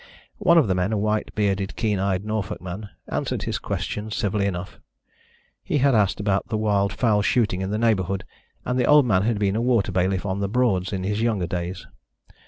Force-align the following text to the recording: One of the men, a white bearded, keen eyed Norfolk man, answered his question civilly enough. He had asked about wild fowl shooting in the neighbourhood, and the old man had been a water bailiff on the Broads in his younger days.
One 0.39 0.57
of 0.57 0.67
the 0.67 0.73
men, 0.73 0.91
a 0.91 0.97
white 0.97 1.29
bearded, 1.35 1.75
keen 1.75 1.99
eyed 1.99 2.25
Norfolk 2.25 2.59
man, 2.59 2.89
answered 3.07 3.43
his 3.43 3.59
question 3.59 4.09
civilly 4.09 4.47
enough. 4.47 4.79
He 5.61 5.77
had 5.77 5.93
asked 5.93 6.19
about 6.19 6.51
wild 6.51 6.91
fowl 6.91 7.21
shooting 7.21 7.61
in 7.61 7.69
the 7.69 7.77
neighbourhood, 7.77 8.23
and 8.65 8.79
the 8.79 8.87
old 8.87 9.05
man 9.05 9.21
had 9.21 9.37
been 9.37 9.55
a 9.55 9.61
water 9.61 9.91
bailiff 9.91 10.25
on 10.25 10.39
the 10.39 10.49
Broads 10.49 10.91
in 10.91 11.03
his 11.03 11.21
younger 11.21 11.45
days. 11.45 11.85